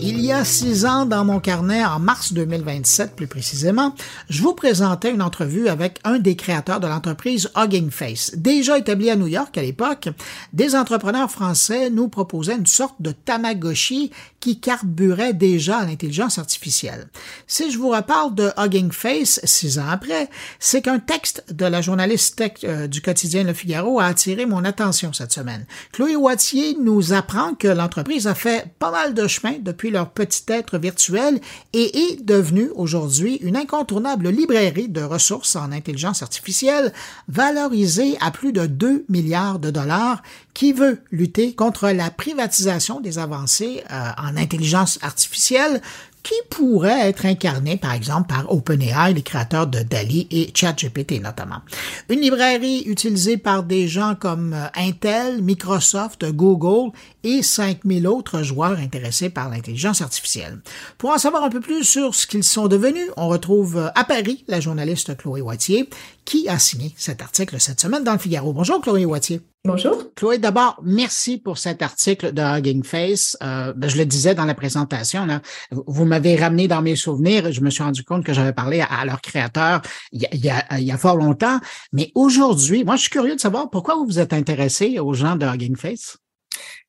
[0.00, 3.94] Il y a six ans, dans mon carnet, en mars 2027 plus précisément,
[4.28, 8.32] je vous présentais une entrevue avec un des créateurs de l'entreprise Hugging Face.
[8.34, 10.08] Déjà établi à New York à l'époque,
[10.52, 14.10] des entrepreneurs français nous proposaient une sorte de Tamagotchi
[14.40, 17.06] qui carburait déjà à l'intelligence artificielle.
[17.46, 21.80] Si je vous reparle de Hugging Face six ans après, c'est qu'un texte de la
[21.80, 25.66] journaliste tech euh, du quotidien Le Figaro a attiré mon attention cette semaine.
[25.92, 30.42] Chloé Wattier nous apprend que l'entreprise a fait pas mal de chemin depuis leur petit
[30.48, 31.40] être virtuel
[31.72, 36.92] et est devenue aujourd'hui une incontournable librairie de ressources en intelligence artificielle
[37.28, 43.18] valorisée à plus de 2 milliards de dollars qui veut lutter contre la privatisation des
[43.18, 45.80] avancées euh, en intelligence artificielle
[46.24, 51.60] qui pourrait être incarné, par exemple, par OpenAI, les créateurs de DALI et ChatGPT notamment.
[52.08, 56.90] Une librairie utilisée par des gens comme euh, Intel, Microsoft, Google
[57.22, 60.60] et 5000 autres joueurs intéressés par l'intelligence artificielle.
[60.98, 64.04] Pour en savoir un peu plus sur ce qu'ils sont devenus, on retrouve euh, à
[64.04, 65.88] Paris la journaliste Chloé Wattier
[66.24, 68.54] qui a signé cet article cette semaine dans le Figaro.
[68.54, 69.42] Bonjour Chloé Wattier.
[69.66, 70.14] Bonjour.
[70.14, 73.34] Chloé, d'abord, merci pour cet article de Hugging Face.
[73.42, 77.50] Euh, ben, je le disais dans la présentation, là, vous m'avez ramené dans mes souvenirs.
[77.50, 79.80] Je me suis rendu compte que j'avais parlé à, leur créateur
[80.12, 81.60] il y, a, il y, a, fort longtemps.
[81.94, 85.36] Mais aujourd'hui, moi, je suis curieux de savoir pourquoi vous vous êtes intéressé aux gens
[85.36, 86.18] de Hugging Face?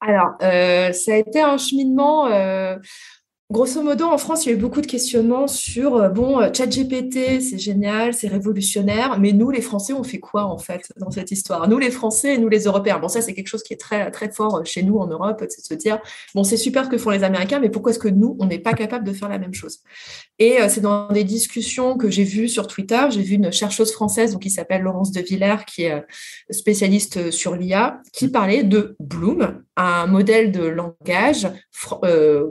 [0.01, 2.27] Alors, euh, ça a été un cheminement.
[2.27, 2.75] Euh,
[3.51, 6.49] Grosso modo, en France, il y a eu beaucoup de questionnements sur euh, bon, euh,
[6.51, 11.11] ChatGPT, c'est génial, c'est révolutionnaire, mais nous, les Français, on fait quoi en fait dans
[11.11, 11.69] cette histoire?
[11.69, 12.97] Nous, les Français et nous, les Européens.
[12.97, 15.45] Bon, ça, c'est quelque chose qui est très très fort euh, chez nous en Europe,
[15.47, 15.99] c'est de se dire
[16.33, 18.73] bon, c'est super que font les Américains, mais pourquoi est-ce que nous, on n'est pas
[18.73, 19.77] capable de faire la même chose?
[20.39, 24.33] Et c'est dans des discussions que j'ai vues sur Twitter, j'ai vu une chercheuse française
[24.33, 26.03] donc qui s'appelle Laurence de Villers, qui est
[26.49, 31.47] spécialiste sur l'IA, qui parlait de Bloom, un modèle de langage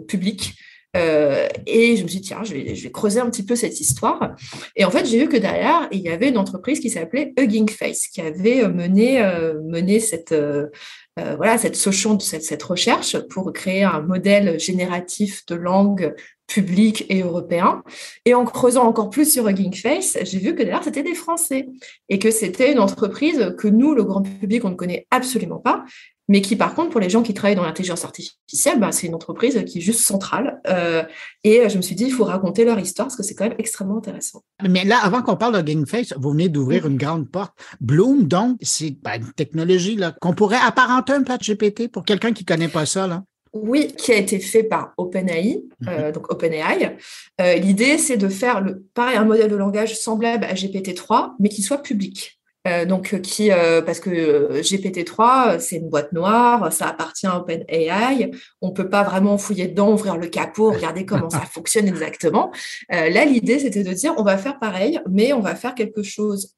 [0.06, 0.54] public
[0.96, 3.56] euh, et je me suis dit, tiens, je vais, je vais, creuser un petit peu
[3.56, 4.36] cette histoire.
[4.76, 7.68] Et en fait, j'ai vu que derrière, il y avait une entreprise qui s'appelait Hugging
[7.70, 10.68] Face, qui avait euh, mené, euh, mené cette, euh,
[11.16, 16.14] voilà, cette, cette, cette recherche pour créer un modèle génératif de langue
[16.46, 17.82] public et européen.
[18.24, 21.68] Et en creusant encore plus sur Hugging Face, j'ai vu que derrière, c'était des Français
[22.08, 25.84] et que c'était une entreprise que nous, le grand public, on ne connaît absolument pas,
[26.28, 29.14] mais qui, par contre, pour les gens qui travaillent dans l'intelligence artificielle, bah, c'est une
[29.14, 30.60] entreprise qui est juste centrale.
[30.66, 31.02] Euh,
[31.42, 33.56] et je me suis dit, il faut raconter leur histoire parce que c'est quand même
[33.58, 34.42] extrêmement intéressant.
[34.66, 37.52] Mais là, avant qu'on parle de Face, vous venez d'ouvrir une grande porte.
[37.80, 42.32] Bloom, donc, c'est ben, une technologie qu'on pourrait apparenter un peu à GPT pour quelqu'un
[42.32, 43.06] qui ne connaît pas ça.
[43.06, 43.22] Là.
[43.54, 45.88] Oui, qui a été fait par OpenAI, mhm.
[45.88, 46.96] euh, donc OpenAI.
[47.40, 51.48] Euh, L'idée, c'est de faire le, pareil, un modèle de langage semblable à GPT-3, mais
[51.48, 52.40] qui soit public.
[52.66, 58.30] Euh, donc qui euh, parce que GPT-3 c'est une boîte noire, ça appartient à OpenAI,
[58.62, 62.50] on peut pas vraiment fouiller dedans, ouvrir le capot, regarder comment ça fonctionne exactement.
[62.88, 66.54] là l'idée c'était de dire on va faire pareil, mais on va faire quelque chose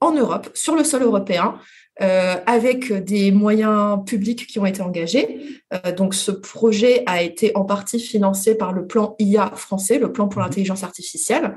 [0.00, 1.58] en Europe, sur le sol européen,
[2.00, 5.40] euh, avec des moyens publics qui ont été engagés.
[5.74, 10.12] Euh, donc, ce projet a été en partie financé par le plan IA français, le
[10.12, 10.46] plan pour mhm.
[10.46, 11.56] l'intelligence artificielle.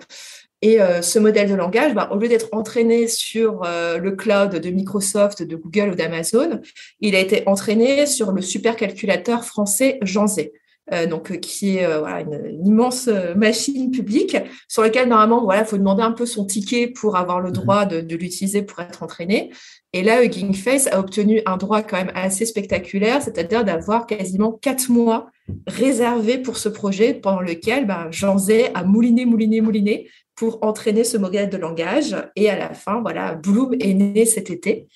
[0.64, 4.56] Et euh, ce modèle de langage, bah, au lieu d'être entraîné sur euh, le cloud
[4.56, 6.62] de Microsoft, de Google ou d'Amazon,
[7.00, 10.61] il a été entraîné sur le supercalculateur français Jean Euh,
[11.08, 14.38] donc, euh, qui est voilà, une, immense machine publique
[14.68, 17.56] sur laquelle normalement, voilà, faut demander un peu son ticket pour avoir le mhm.
[17.56, 19.52] droit de, de l'utiliser pour être entraîné.
[19.94, 24.54] Et là, Hugging Face a obtenu un droit quand même assez spectaculaire, c'est-à-dire d'avoir quasiment
[24.54, 25.30] quatre mois
[25.68, 31.04] réservés pour ce projet pendant lequel ben, Jean Zay a mouliné, mouliné, mouliné pour entraîner
[31.04, 32.16] ce modèle de langage.
[32.36, 34.88] Et à la fin, voilà, Bloom est né cet été.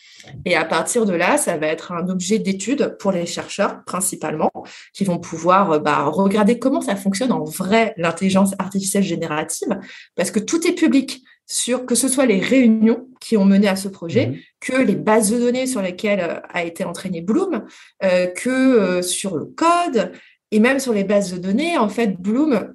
[0.45, 4.51] Et à partir de là, ça va être un objet d'étude pour les chercheurs principalement,
[4.93, 9.79] qui vont pouvoir euh, bah, regarder comment ça fonctionne en vrai l'intelligence artificielle générative,
[10.15, 13.75] parce que tout est public sur que ce soit les réunions qui ont mené à
[13.75, 14.35] ce projet, mmh.
[14.61, 17.65] que les bases de données sur lesquelles euh, a été entraîné Bloom,
[18.03, 20.11] euh, que sur le code
[20.51, 21.77] et même sur les bases de données.
[21.77, 22.73] En fait, Bloom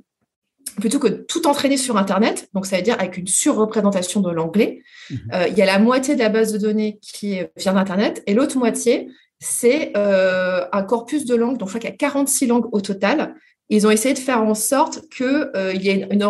[0.78, 4.82] plutôt que tout entraîner sur Internet, donc ça veut dire avec une surreprésentation de l'anglais,
[5.11, 5.19] mhm.
[5.32, 8.34] euh, il y a la moitié de la base de données qui vient d'Internet et
[8.34, 9.08] l'autre moitié,
[9.38, 12.81] c'est euh, un corpus de langues, donc je crois qu'il y a 46 langues au
[12.81, 13.34] total.
[13.70, 16.25] Ils ont essayé de faire en sorte qu'il euh, y ait une,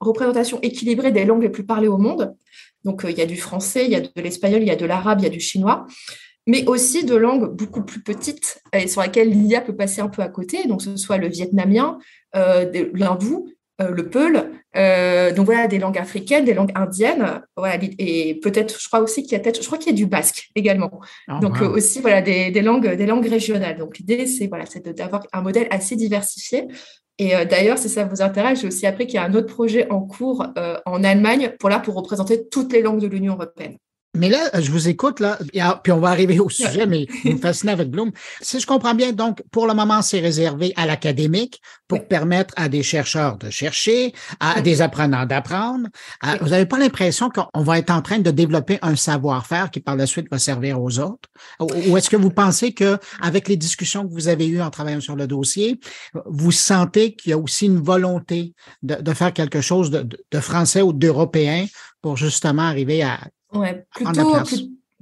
[0.00, 2.34] représentation équilibrée des langues les plus parlées au monde.
[2.84, 4.86] Donc il y a du français, il y a de l'espagnol, il y a de
[4.86, 5.86] l'arabe, il y a du chinois
[6.46, 10.22] mais aussi de langues beaucoup plus petites et sur lesquelles l'IA peut passer un peu
[10.22, 11.98] à côté, donc ce soit le vietnamien,
[12.34, 13.46] l'hindou,
[13.88, 14.50] le peul.
[14.76, 17.42] Euh, donc voilà, des langues africaines, des langues indiennes.
[17.56, 20.06] Voilà, et peut-être, je crois aussi qu'il y a je crois qu'il y a du
[20.06, 21.00] basque également.
[21.28, 23.78] Ah, donc euh, aussi voilà des, langues, des langues régionales.
[23.78, 26.68] Donc l'idée c'est voilà, c'est d'avoir un modèle assez diversifié.
[27.18, 29.90] Et d'ailleurs, si ça vous intéresse, j'ai aussi appris qu'il y a un autre projet
[29.90, 30.46] en cours
[30.86, 33.76] en Allemagne pour là pour représenter toutes les langues de l'Union européenne.
[34.14, 35.38] Mais là, je vous écoute, là,
[35.84, 38.10] puis on va arriver au sujet, mais vous me fascinez avec Bloom.
[38.40, 42.68] Si je comprends bien, donc, pour le moment, c'est réservé à l'académique pour permettre à
[42.68, 45.86] des chercheurs de chercher, à des apprenants d'apprendre.
[46.40, 49.94] Vous n'avez pas l'impression qu'on va être en train de développer un savoir-faire qui, par
[49.94, 51.28] la suite, va servir aux autres?
[51.60, 55.00] Ou est-ce que vous pensez que, avec les discussions que vous avez eues en travaillant
[55.00, 55.78] sur le dossier,
[56.26, 60.82] vous sentez qu'il y a aussi une volonté de, faire quelque chose de, de français
[60.82, 61.66] ou d'européen
[62.02, 63.20] pour justement arriver à
[63.52, 64.34] Ouais, plutôt,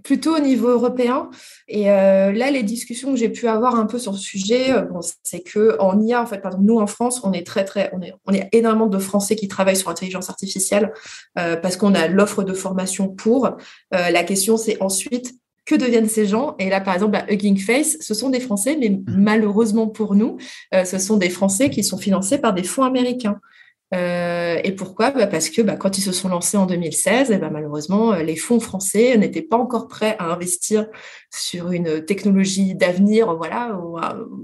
[0.03, 1.29] plutôt au niveau européen.
[1.67, 4.83] Et euh, là, les discussions que j'ai pu avoir un peu sur ce sujet, euh,
[4.83, 7.91] bon, c'est que en IA, en fait, pardon, nous en France, on est très très,
[7.93, 10.93] on est, on est énormément de Français qui travaillent sur l'intelligence artificielle
[11.39, 13.56] euh, parce qu'on a l'offre de formation pour.
[13.91, 15.35] la question, c'est ensuite
[15.67, 16.56] que deviennent ces gens?
[16.59, 19.05] Et là, par exemple, à Hugging Face, ce sont des Français, mais mmh.
[19.09, 20.39] malheureusement pour nous,
[20.73, 23.39] ce sont des Français qui sont financés par des fonds américains.
[23.94, 25.11] Euh, et pourquoi?
[25.11, 28.12] Bah Parce que bah, quand ils se sont lancés en 2016, et eh bah, malheureusement,
[28.12, 30.87] euh, les fonds français n'étaient pas encore prêts à investir
[31.31, 33.35] sur une technologie d'avenir.
[33.37, 33.79] Voilà,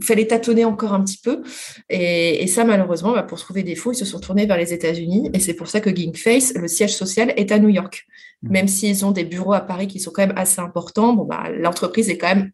[0.01, 1.43] il fallait tâtonner encore un petit peu.
[1.91, 4.73] Et, et ça, malheureusement, bah, pour trouver des fonds, ils se sont tournés vers les
[4.73, 5.31] États-Unis.
[5.35, 8.07] Et c'est pour ça que Ginkface, le siège social, est à New York.
[8.43, 8.51] Mmh.
[8.51, 12.09] Même s'ils ont des bureaux à Paris qui sont quand même assez importants, bon, l'entreprise
[12.09, 12.51] est quand même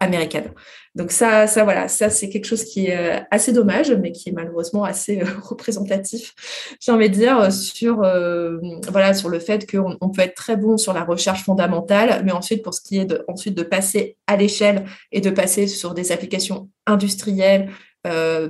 [0.00, 0.52] américaine.
[0.94, 4.28] Donc ça, ça voilà, ça c'est quelque chose qui est euh, assez dommage, mais qui
[4.28, 6.34] est malheureusement assez euh, représentatif,
[6.80, 8.58] j'ai envie de dire, sur euh,
[8.90, 12.32] voilà sur le fait qu'on on peut être très bon sur la recherche fondamentale, mais
[12.32, 15.94] ensuite pour ce qui est de ensuite de passer à l'échelle et de passer sur
[15.94, 17.70] des applications industrielles,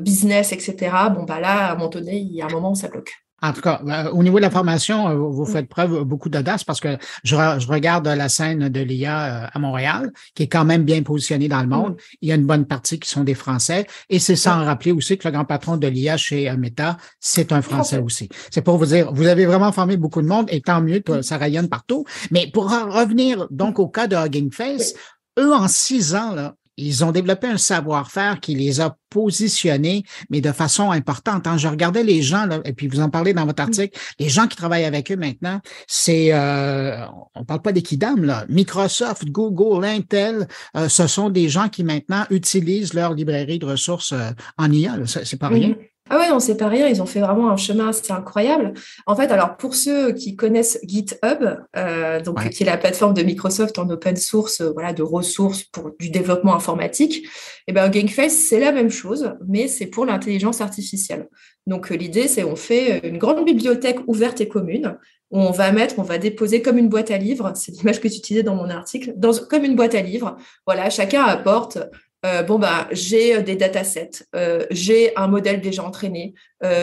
[0.00, 0.74] business, etc.
[1.14, 3.23] Bon bah là, à un moment donné, il y a un moment où ça bloque.
[3.44, 6.64] En tout cas, euh, au niveau de la formation, euh, vous faites preuve beaucoup d'audace
[6.64, 10.84] parce que je, regarde la scène de l'IA euh, à Montréal, qui est quand même
[10.84, 11.96] bien positionnée dans le monde.
[12.22, 13.86] Il y a une bonne partie qui sont des Français.
[14.08, 17.60] Et c'est sans rappeler aussi que le grand patron de l'IA chez Meta, c'est un
[17.60, 18.30] Français aussi.
[18.50, 21.20] C'est pour vous dire, vous avez vraiment formé beaucoup de monde et tant mieux que
[21.20, 22.06] ça rayonne partout.
[22.30, 24.94] Mais pour revenir donc au cas de Hugging Face,
[25.38, 30.40] eux, en six ans, là, ils ont développé un savoir-faire qui les a positionnés, mais
[30.40, 31.44] de façon importante.
[31.44, 34.28] Quand je regardais les gens, là, et puis vous en parlez dans votre article, les
[34.28, 38.44] gens qui travaillent avec eux maintenant, c'est, euh, on parle pas d'équidam, là.
[38.48, 44.12] Microsoft, Google, Intel, euh, ce sont des gens qui maintenant utilisent leur librairie de ressources
[44.12, 44.96] euh, en IA.
[45.06, 45.74] C'est pas rien.
[46.10, 46.86] Ah ouais, non, c'est pas rien.
[46.86, 48.74] Ils ont fait vraiment un chemin assez incroyable.
[49.06, 53.22] En fait, alors pour ceux qui connaissent GitHub, euh, donc qui est la plateforme de
[53.22, 57.26] Microsoft en open source, euh, voilà, de ressources pour du développement informatique,
[57.66, 61.26] eh ben Gameface c'est la même chose, mais c'est pour l'intelligence artificielle.
[61.66, 64.98] Donc euh, l'idée, c'est on fait une grande bibliothèque ouverte et commune
[65.30, 67.52] où on va mettre, on va déposer comme une boîte à livres.
[67.54, 70.36] C'est l'image que tu utilisais dans mon article, dans, comme une boîte à livres.
[70.66, 71.78] Voilà, chacun apporte
[72.24, 76.34] euh, bon bah j'ai euh, des datasets, euh, j'ai un modèle déjà entraîné,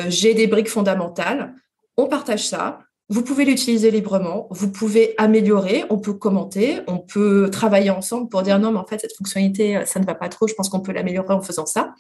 [0.08, 1.56] j'ai des briques fondamentales.
[1.98, 2.80] On partage ça.
[3.10, 8.42] Vous pouvez l'utiliser librement, vous pouvez améliorer, on peut commenter, on peut travailler ensemble pour
[8.42, 10.80] dire non mais en fait cette fonctionnalité ça ne va pas trop, je pense qu'on
[10.80, 11.94] peut l'améliorer en faisant ça.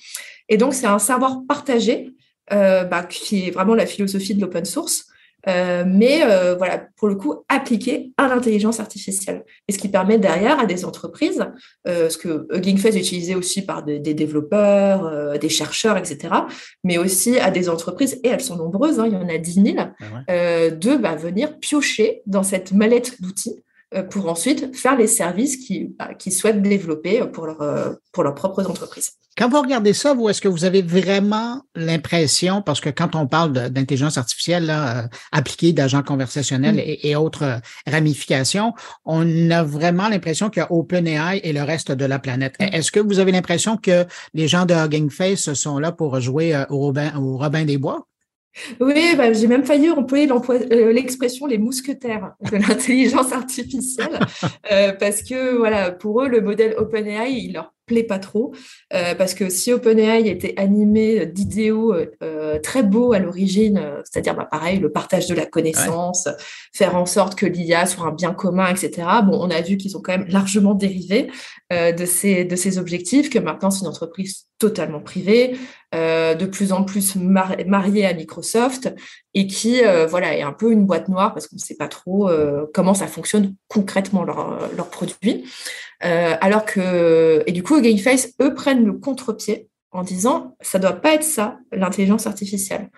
[0.47, 2.15] Et donc c'est un savoir partagé
[2.49, 5.07] bah, qui est vraiment la philosophie de l'open source.
[5.47, 9.43] Euh, mais euh, voilà, pour le coup, appliqué à l'intelligence artificielle.
[9.67, 11.45] Et ce qui permet derrière à des entreprises,
[11.87, 16.33] euh, ce que Hugging Face est utilisé aussi par des, développeurs, des chercheurs, etc.,
[16.83, 19.53] mais aussi à des entreprises, et elles sont nombreuses, hein, il y en a 10
[19.53, 23.63] 000, ah de bah, venir piocher dans cette mallette d'outils
[24.09, 29.11] pour ensuite faire les services qu'ils bah, souhaitent développer pour, leur, pour leurs propres entreprises.
[29.37, 33.27] Quand vous regardez ça, vous, est-ce que vous avez vraiment l'impression, parce que quand on
[33.27, 36.99] parle d'intelligence artificielle là, euh, appliquée d'agents conversationnels mm.
[37.01, 37.57] et, autres euh,
[37.87, 38.73] ramifications,
[39.05, 42.55] on a vraiment l'impression qu'il y a OpenAI et le reste de la planète.
[42.59, 42.73] Mm.
[42.73, 46.53] Est-ce que vous avez l'impression que les gens de Hugging Face sont là pour jouer
[46.53, 48.05] euh, au Robin, au Robin des Bois?
[48.79, 50.27] Oui, bah, j'ai même failli employer
[50.91, 54.19] l'expression les mousquetaires de l'intelligence artificielle,
[54.99, 58.53] parce que voilà, pour eux, le modèle OpenAI, il leur pas trop,
[58.93, 61.93] euh, parce que si OpenAI était animé d'idéaux
[62.23, 66.27] euh, très beaux à l'origine, euh, c'est-à-dire bah, pareil, le partage de la connaissance,
[66.73, 69.07] faire en sorte que l'IA soit un bien commun, etc.
[69.23, 71.29] Bon, on a vu qu'ils ont quand même largement dérivé
[71.71, 75.57] de, ces, objectifs, que maintenant c'est une entreprise totalement privée,
[75.93, 78.93] de plus en plus mariée à Microsoft,
[79.33, 82.29] et qui voilà est un peu une boîte noire parce qu'on ne sait pas trop
[82.73, 85.45] comment ça fonctionne concrètement leur produits.
[86.03, 90.93] Euh, alors que, et du coup, GameFace, eux, prennent le contre-pied en disant, ça doit
[90.93, 92.89] pas être ça, l'intelligence artificielle.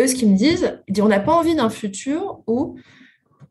[0.00, 2.76] Eux, ce qu'ils me disent, ils disent, on n'a pas envie d'un futur où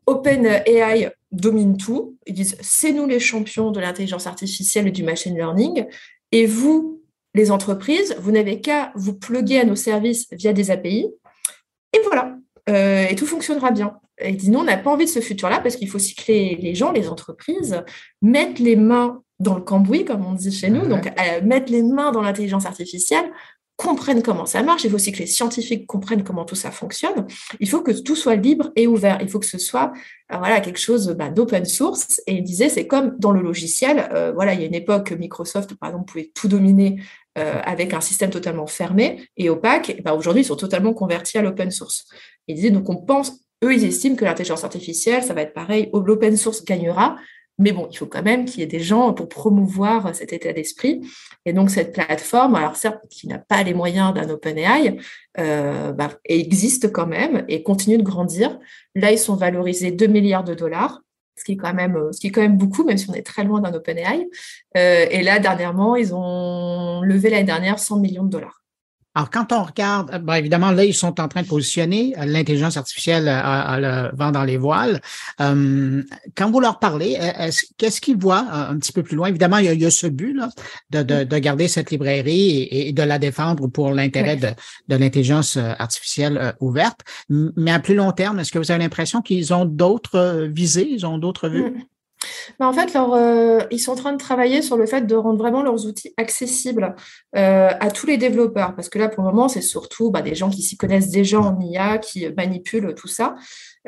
[0.06, 2.16] OpenAI domine tout.
[2.26, 5.86] Ils disent, c'est nous les champions de l'intelligence artificielle et du machine learning.
[6.32, 7.02] Et vous,
[7.34, 11.08] les entreprises, vous n'avez qu'à vous pluguer à nos services via des API.
[11.92, 12.36] Et voilà,
[12.68, 13.98] euh, et tout fonctionnera bien.
[14.20, 16.74] Et dit non, on n'a pas envie de ce futur-là parce qu'il faut cycler les
[16.74, 17.82] gens, les entreprises,
[18.22, 21.82] mettre les mains dans le cambouis, comme on dit chez nous, donc euh, mettre les
[21.82, 23.30] mains dans l'intelligence artificielle,
[23.80, 27.26] comprennent comment ça marche, il faut aussi que les scientifiques comprennent comment tout ça fonctionne.
[27.60, 29.18] Il faut que tout soit libre et ouvert.
[29.22, 29.92] Il faut que ce soit
[30.32, 32.20] euh, voilà quelque chose bah, d'open source.
[32.26, 34.10] Et il disait, c'est comme dans le logiciel.
[34.12, 37.00] Euh, voilà, il y a une époque, Microsoft, par exemple, pouvait tout dominer
[37.38, 40.02] euh, avec un système totalement fermé et opaque.
[40.04, 42.04] bah, Aujourd'hui, ils sont totalement convertis à l'open source.
[42.48, 45.90] Il disait, donc on pense, eux, ils estiment que l'intelligence artificielle, ça va être pareil,
[45.92, 47.16] l'open source gagnera,
[47.60, 50.52] mais bon, il faut quand même qu'il y ait des gens pour promouvoir cet état
[50.54, 51.02] d'esprit.
[51.44, 54.96] Et donc, cette plateforme, alors certes, qui n'a pas les moyens d'un OpenAI,
[55.38, 58.58] euh, bah, existe quand même et continue de grandir.
[58.94, 61.02] Là, ils sont valorisés 2 milliards de dollars,
[61.36, 63.26] ce qui est quand même, ce qui est quand même beaucoup, même si on est
[63.26, 64.26] très loin d'un OpenAI.
[64.78, 68.59] Euh, et là, dernièrement, ils ont levé l'année dernière 100 millions de dollars.
[69.16, 72.26] Alors, quand on regarde, euh, ben, évidemment, là, ils sont en train de positionner euh,
[72.26, 75.00] l'intelligence artificielle à, euh, le vent dans les voiles.
[75.38, 77.18] quand vous leur parlez,
[77.76, 79.28] qu'est-ce qu'ils voient un petit peu plus loin?
[79.28, 80.48] Évidemment, il y a, ce but là,
[80.90, 84.48] de, de, de, garder cette librairie et, de la défendre pour l'intérêt de,
[84.88, 87.00] de l'intelligence artificielle ouverte.
[87.28, 91.06] Mais à plus long terme, est-ce que vous avez l'impression qu'ils ont d'autres visées, ils
[91.06, 91.74] ont d'autres vues?
[92.58, 95.62] En fait, euh, ils sont en train de travailler sur le fait de rendre vraiment
[95.62, 96.94] leurs outils accessibles
[97.36, 98.74] euh, à tous les développeurs.
[98.74, 101.40] Parce que là, pour le moment, c'est surtout bah, des gens qui s'y connaissent déjà
[101.40, 103.36] en IA, qui manipulent tout ça.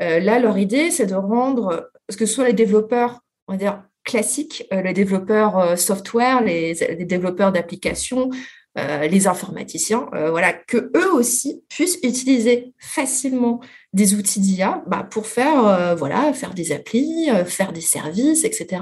[0.01, 3.83] Euh, là, leur idée, c'est de rendre, que ce soit les développeurs, on va dire,
[4.05, 6.75] classiques, les développeurs software, les
[7.05, 8.31] développeurs d'applications,
[8.79, 13.61] euh, les informaticiens, euh, voilà, que eux aussi puissent utiliser facilement
[13.93, 18.81] des outils d'IA bah, pour faire, euh, voilà, faire des applis, faire des services, etc.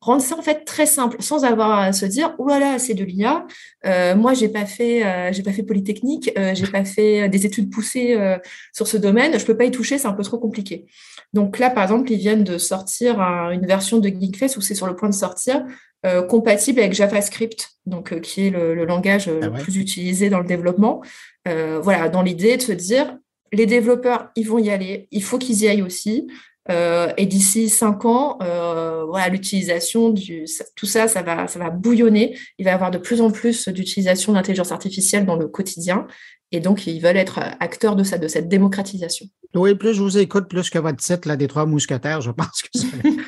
[0.00, 3.04] Rendre ça en fait très simple, sans avoir à se dire, oh là c'est de
[3.04, 3.46] l'IA.
[4.16, 8.18] moi, j'ai pas fait, j'ai pas fait polytechnique, j'ai pas fait des études poussées
[8.72, 10.86] sur ce domaine, je peux pas y toucher, c'est un peu trop compliqué.
[11.32, 14.88] Donc là, par exemple, ils viennent de sortir une version de Geekfest où c'est sur
[14.88, 15.64] le point de sortir
[16.06, 20.30] euh, compatible avec JavaScript, donc euh, qui est le, langage euh, ah le plus utilisé
[20.30, 21.02] dans le développement.
[21.44, 23.16] voilà, dans l'idée de se dire,
[23.52, 26.28] les développeurs, ils vont y aller, il faut qu'ils y aillent aussi.
[26.68, 28.38] et d'ici cinq ans,
[29.08, 30.44] voilà, l'utilisation du
[30.76, 32.38] tout ça, ça va, ça va bouillonner.
[32.58, 36.06] Il va y avoir de plus en plus d'utilisation d'intelligence artificielle dans le quotidien.
[36.52, 39.26] Et donc, ils veulent être acteurs de ça, de cette démocratisation.
[39.54, 42.62] Oui, plus je vous écoute, plus que votre titre, là, des trois mousquetaires, je pense
[42.62, 42.68] que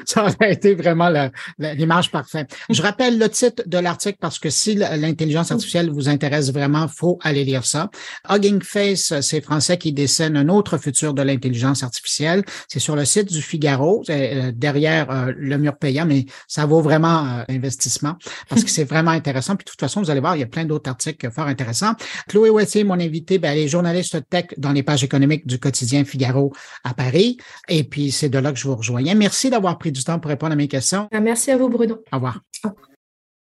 [0.05, 1.11] ça, aurait été vraiment
[1.59, 2.55] l'image parfaite.
[2.69, 7.19] Je rappelle le titre de l'article parce que si l'intelligence artificielle vous intéresse vraiment, faut
[7.23, 7.91] aller lire ça.
[8.29, 12.45] Hugging Face, c'est français qui dessine un autre futur de l'intelligence artificielle.
[12.69, 16.83] C'est sur le site du Figaro, euh, derrière euh, le mur payant, mais ça vaut
[16.83, 18.17] vraiment euh, investissement
[18.51, 19.57] parce que c'est vraiment intéressant.
[19.57, 21.95] Puis de toute façon, vous allez voir, il y a plein d'autres articles fort intéressants.
[22.29, 26.05] Chloé Wessier, mon invité, ben, elle est journaliste tech dans les pages économiques du quotidien
[26.05, 26.53] Figaro
[26.85, 27.37] à Paris.
[27.69, 29.15] Et puis, c'est de là que je vous rejoignais.
[29.15, 31.09] Merci d'avoir pris du temps pour répondre à mes questions.
[31.13, 31.97] Merci à vous, Bruno.
[32.13, 32.41] Au revoir.